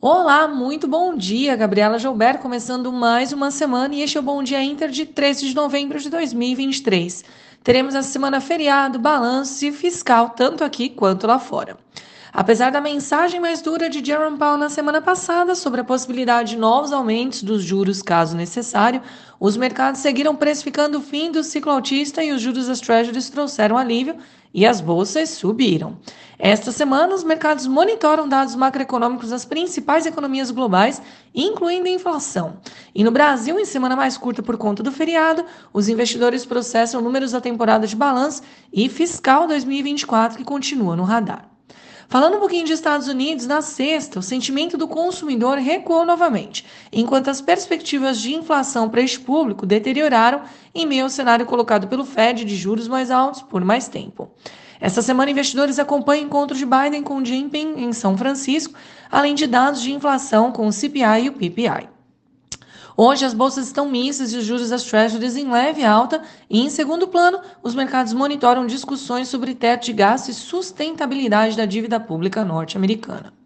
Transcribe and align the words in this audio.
Olá, 0.00 0.46
muito 0.46 0.86
bom 0.86 1.16
dia, 1.16 1.56
Gabriela 1.56 1.98
Joubert, 1.98 2.38
começando 2.38 2.92
mais 2.92 3.32
uma 3.32 3.50
semana 3.50 3.96
e 3.96 4.02
este 4.02 4.16
é 4.16 4.20
o 4.20 4.22
Bom 4.22 4.44
Dia 4.44 4.62
Inter 4.62 4.90
de 4.90 5.04
13 5.04 5.48
de 5.48 5.56
novembro 5.56 5.98
de 5.98 6.08
2023. 6.08 7.24
Teremos 7.64 7.96
essa 7.96 8.08
semana 8.08 8.40
feriado, 8.40 8.96
balanço 9.00 9.66
e 9.66 9.72
fiscal, 9.72 10.30
tanto 10.30 10.62
aqui 10.62 10.88
quanto 10.88 11.26
lá 11.26 11.40
fora. 11.40 11.76
Apesar 12.32 12.70
da 12.70 12.80
mensagem 12.80 13.40
mais 13.40 13.60
dura 13.60 13.90
de 13.90 14.04
Jerome 14.04 14.38
Powell 14.38 14.56
na 14.56 14.68
semana 14.68 15.02
passada 15.02 15.56
sobre 15.56 15.80
a 15.80 15.84
possibilidade 15.84 16.50
de 16.50 16.58
novos 16.58 16.92
aumentos 16.92 17.42
dos 17.42 17.64
juros 17.64 18.00
caso 18.00 18.36
necessário, 18.36 19.02
os 19.40 19.56
mercados 19.56 20.00
seguiram 20.00 20.36
precificando 20.36 20.98
o 20.98 21.02
fim 21.02 21.32
do 21.32 21.42
ciclo 21.42 21.72
altista 21.72 22.22
e 22.22 22.30
os 22.30 22.40
juros 22.40 22.68
das 22.68 22.78
Treasuries 22.78 23.30
trouxeram 23.30 23.76
alívio 23.76 24.14
e 24.54 24.64
as 24.64 24.80
bolsas 24.80 25.30
subiram. 25.30 25.98
Esta 26.40 26.70
semana, 26.70 27.16
os 27.16 27.24
mercados 27.24 27.66
monitoram 27.66 28.28
dados 28.28 28.54
macroeconômicos 28.54 29.30
das 29.30 29.44
principais 29.44 30.06
economias 30.06 30.52
globais, 30.52 31.02
incluindo 31.34 31.88
a 31.88 31.90
inflação. 31.90 32.58
E 32.94 33.02
no 33.02 33.10
Brasil, 33.10 33.58
em 33.58 33.64
semana 33.64 33.96
mais 33.96 34.16
curta 34.16 34.40
por 34.40 34.56
conta 34.56 34.80
do 34.80 34.92
feriado, 34.92 35.44
os 35.72 35.88
investidores 35.88 36.46
processam 36.46 37.02
números 37.02 37.32
da 37.32 37.40
temporada 37.40 37.88
de 37.88 37.96
balanço 37.96 38.42
e 38.72 38.88
fiscal 38.88 39.48
2024 39.48 40.38
que 40.38 40.44
continua 40.44 40.94
no 40.94 41.02
radar. 41.02 41.48
Falando 42.06 42.36
um 42.36 42.40
pouquinho 42.40 42.64
de 42.64 42.72
Estados 42.72 43.08
Unidos, 43.08 43.44
na 43.46 43.60
sexta, 43.60 44.20
o 44.20 44.22
sentimento 44.22 44.78
do 44.78 44.86
consumidor 44.86 45.58
recuou 45.58 46.06
novamente, 46.06 46.64
enquanto 46.92 47.28
as 47.28 47.40
perspectivas 47.40 48.18
de 48.18 48.32
inflação 48.32 48.88
para 48.88 49.02
este 49.02 49.18
público 49.18 49.66
deterioraram 49.66 50.42
em 50.72 50.86
meio 50.86 51.02
ao 51.02 51.10
cenário 51.10 51.44
colocado 51.44 51.88
pelo 51.88 52.04
Fed 52.04 52.44
de 52.44 52.56
juros 52.56 52.86
mais 52.86 53.10
altos 53.10 53.42
por 53.42 53.62
mais 53.62 53.88
tempo. 53.88 54.30
Essa 54.80 55.02
semana, 55.02 55.30
investidores 55.30 55.78
acompanham 55.78 56.24
o 56.24 56.26
encontro 56.26 56.56
de 56.56 56.64
Biden 56.64 57.02
com 57.02 57.24
Jinping 57.24 57.74
em 57.78 57.92
São 57.92 58.16
Francisco, 58.16 58.74
além 59.10 59.34
de 59.34 59.46
dados 59.46 59.82
de 59.82 59.92
inflação 59.92 60.52
com 60.52 60.66
o 60.66 60.72
CPI 60.72 61.24
e 61.24 61.28
o 61.28 61.32
PPI. 61.32 61.88
Hoje, 62.96 63.24
as 63.24 63.32
bolsas 63.32 63.66
estão 63.66 63.88
mistas 63.88 64.32
e 64.32 64.36
os 64.36 64.44
juros 64.44 64.70
das 64.70 64.82
Treasuries 64.82 65.36
em 65.36 65.48
leve 65.48 65.84
alta, 65.84 66.20
e 66.50 66.60
em 66.60 66.68
segundo 66.68 67.06
plano, 67.06 67.38
os 67.62 67.74
mercados 67.74 68.12
monitoram 68.12 68.66
discussões 68.66 69.28
sobre 69.28 69.54
teto 69.54 69.84
de 69.84 69.92
gasto 69.92 70.30
e 70.30 70.34
sustentabilidade 70.34 71.56
da 71.56 71.64
dívida 71.64 72.00
pública 72.00 72.44
norte-americana. 72.44 73.37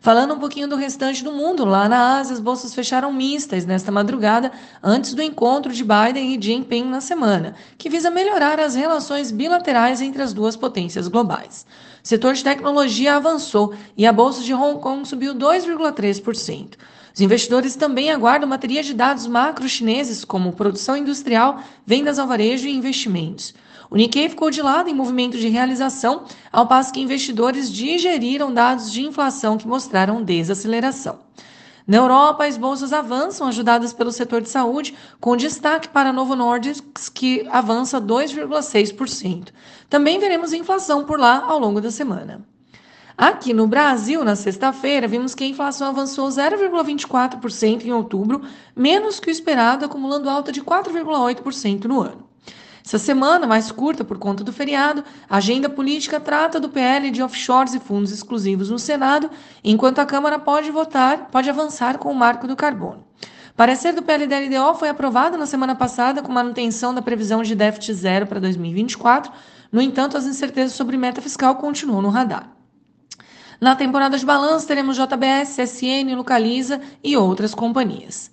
Falando 0.00 0.34
um 0.34 0.38
pouquinho 0.38 0.68
do 0.68 0.76
restante 0.76 1.24
do 1.24 1.32
mundo, 1.32 1.64
lá 1.64 1.88
na 1.88 2.18
Ásia, 2.18 2.34
as 2.34 2.40
bolsas 2.40 2.72
fecharam 2.72 3.12
mistas 3.12 3.66
nesta 3.66 3.90
madrugada, 3.90 4.52
antes 4.82 5.12
do 5.12 5.22
encontro 5.22 5.72
de 5.72 5.82
Biden 5.84 6.34
e 6.34 6.40
Jinping 6.40 6.84
na 6.84 7.00
semana, 7.00 7.56
que 7.76 7.90
visa 7.90 8.08
melhorar 8.08 8.60
as 8.60 8.76
relações 8.76 9.32
bilaterais 9.32 10.00
entre 10.00 10.22
as 10.22 10.32
duas 10.32 10.56
potências 10.56 11.08
globais. 11.08 11.66
O 12.02 12.08
setor 12.08 12.34
de 12.34 12.44
tecnologia 12.44 13.16
avançou 13.16 13.74
e 13.96 14.06
a 14.06 14.12
bolsa 14.12 14.42
de 14.42 14.54
Hong 14.54 14.80
Kong 14.80 15.06
subiu 15.06 15.34
2,3%. 15.34 16.74
Os 17.12 17.20
investidores 17.20 17.74
também 17.74 18.12
aguardam 18.12 18.48
bateria 18.48 18.84
de 18.84 18.94
dados 18.94 19.26
macro 19.26 19.68
chineses, 19.68 20.24
como 20.24 20.52
produção 20.52 20.96
industrial, 20.96 21.60
vendas 21.84 22.20
ao 22.20 22.28
varejo 22.28 22.68
e 22.68 22.76
investimentos. 22.76 23.52
O 23.90 23.96
Nikkei 23.96 24.28
ficou 24.28 24.50
de 24.50 24.62
lado 24.62 24.88
em 24.88 24.94
movimento 24.94 25.36
de 25.36 25.48
realização, 25.48 26.24
ao 26.52 26.66
passo 26.66 26.92
que 26.92 27.00
investidores 27.00 27.72
digeriram 27.72 28.52
dados 28.52 28.92
de 28.92 29.02
inflação 29.02 29.56
que 29.56 29.68
mostraram 29.68 30.22
desaceleração. 30.22 31.20
Na 31.88 31.96
Europa, 31.96 32.44
as 32.44 32.58
bolsas 32.58 32.92
avançam, 32.92 33.48
ajudadas 33.48 33.94
pelo 33.94 34.12
setor 34.12 34.42
de 34.42 34.50
saúde, 34.50 34.94
com 35.18 35.34
destaque 35.34 35.88
para 35.88 36.12
Novo 36.12 36.36
Nordisk, 36.36 36.84
que 37.14 37.48
avança 37.50 37.98
2,6%. 37.98 39.48
Também 39.88 40.18
veremos 40.18 40.52
inflação 40.52 41.06
por 41.06 41.18
lá 41.18 41.44
ao 41.46 41.58
longo 41.58 41.80
da 41.80 41.90
semana. 41.90 42.46
Aqui 43.16 43.54
no 43.54 43.66
Brasil, 43.66 44.22
na 44.22 44.36
sexta-feira, 44.36 45.08
vimos 45.08 45.34
que 45.34 45.44
a 45.44 45.48
inflação 45.48 45.88
avançou 45.88 46.28
0,24% 46.28 47.86
em 47.86 47.92
outubro, 47.92 48.42
menos 48.76 49.18
que 49.18 49.28
o 49.28 49.32
esperado, 49.32 49.86
acumulando 49.86 50.28
alta 50.28 50.52
de 50.52 50.60
4,8% 50.62 51.86
no 51.86 52.02
ano. 52.02 52.27
Essa 52.88 52.96
semana, 52.96 53.46
mais 53.46 53.70
curta 53.70 54.02
por 54.02 54.16
conta 54.16 54.42
do 54.42 54.50
feriado, 54.50 55.04
a 55.28 55.36
agenda 55.36 55.68
política 55.68 56.18
trata 56.18 56.58
do 56.58 56.70
PL 56.70 57.10
de 57.10 57.22
offshores 57.22 57.74
e 57.74 57.78
fundos 57.78 58.10
exclusivos 58.10 58.70
no 58.70 58.78
Senado, 58.78 59.30
enquanto 59.62 59.98
a 59.98 60.06
Câmara 60.06 60.38
pode 60.38 60.70
votar, 60.70 61.28
pode 61.30 61.50
avançar 61.50 61.98
com 61.98 62.10
o 62.10 62.14
marco 62.14 62.48
do 62.48 62.56
carbono. 62.56 63.04
Parecer 63.54 63.92
do 63.92 64.00
PLDLDO 64.00 64.74
foi 64.78 64.88
aprovado 64.88 65.36
na 65.36 65.44
semana 65.44 65.74
passada 65.74 66.22
com 66.22 66.32
manutenção 66.32 66.94
da 66.94 67.02
previsão 67.02 67.42
de 67.42 67.54
déficit 67.54 67.92
zero 67.92 68.26
para 68.26 68.40
2024. 68.40 69.30
No 69.70 69.82
entanto, 69.82 70.16
as 70.16 70.24
incertezas 70.24 70.72
sobre 70.72 70.96
meta 70.96 71.20
fiscal 71.20 71.56
continuam 71.56 72.00
no 72.00 72.08
radar. 72.08 72.50
Na 73.60 73.76
temporada 73.76 74.16
de 74.16 74.24
balanço, 74.24 74.66
teremos 74.66 74.96
JBS, 74.96 75.56
CSN, 75.56 76.14
Localiza 76.16 76.80
e 77.04 77.18
outras 77.18 77.54
companhias. 77.54 78.30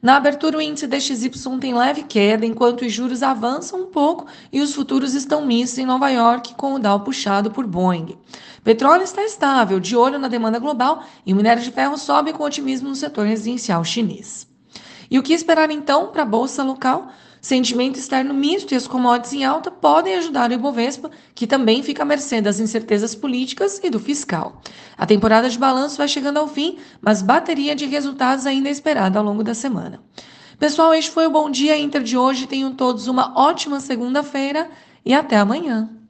Na 0.00 0.16
abertura, 0.16 0.58
o 0.58 0.62
índice 0.62 0.86
DXY 0.86 1.58
tem 1.60 1.74
leve 1.74 2.04
queda, 2.04 2.46
enquanto 2.46 2.82
os 2.82 2.92
juros 2.92 3.20
avançam 3.20 3.80
um 3.80 3.86
pouco 3.86 4.26
e 4.52 4.60
os 4.60 4.72
futuros 4.72 5.12
estão 5.14 5.44
mistos 5.44 5.78
em 5.78 5.86
Nova 5.86 6.08
York, 6.08 6.54
com 6.54 6.74
o 6.74 6.78
Dow 6.78 7.00
puxado 7.00 7.50
por 7.50 7.66
Boeing. 7.66 8.16
Petróleo 8.62 9.02
está 9.02 9.24
estável, 9.24 9.80
de 9.80 9.96
olho 9.96 10.18
na 10.18 10.28
demanda 10.28 10.60
global, 10.60 11.02
e 11.26 11.32
o 11.32 11.36
minério 11.36 11.62
de 11.62 11.72
ferro 11.72 11.98
sobe 11.98 12.32
com 12.32 12.44
otimismo 12.44 12.88
no 12.88 12.94
setor 12.94 13.26
residencial 13.26 13.82
chinês. 13.82 14.48
E 15.10 15.18
o 15.18 15.22
que 15.22 15.32
esperar 15.32 15.70
então 15.70 16.08
para 16.08 16.22
a 16.22 16.26
bolsa 16.26 16.62
local? 16.62 17.08
Sentimento 17.40 17.98
externo 17.98 18.34
misto 18.34 18.72
e 18.72 18.76
as 18.76 18.86
commodities 18.86 19.32
em 19.32 19.44
alta 19.44 19.70
podem 19.70 20.14
ajudar 20.16 20.50
o 20.50 20.54
Ibovespa, 20.54 21.10
que 21.34 21.46
também 21.46 21.82
fica 21.82 22.02
à 22.02 22.06
mercê 22.06 22.40
das 22.40 22.58
incertezas 22.58 23.14
políticas 23.14 23.80
e 23.82 23.90
do 23.90 24.00
fiscal. 24.00 24.60
A 24.96 25.06
temporada 25.06 25.48
de 25.48 25.58
balanço 25.58 25.98
vai 25.98 26.08
chegando 26.08 26.38
ao 26.38 26.48
fim, 26.48 26.78
mas 27.00 27.22
bateria 27.22 27.74
de 27.74 27.86
resultados 27.86 28.46
ainda 28.46 28.68
é 28.68 28.72
esperada 28.72 29.18
ao 29.18 29.24
longo 29.24 29.44
da 29.44 29.54
semana. 29.54 30.00
Pessoal, 30.58 30.92
este 30.92 31.10
foi 31.10 31.26
o 31.26 31.30
Bom 31.30 31.48
Dia 31.48 31.78
Inter 31.78 32.02
de 32.02 32.16
hoje. 32.18 32.48
Tenham 32.48 32.74
todos 32.74 33.06
uma 33.06 33.32
ótima 33.38 33.78
segunda-feira 33.78 34.68
e 35.04 35.14
até 35.14 35.36
amanhã. 35.36 35.97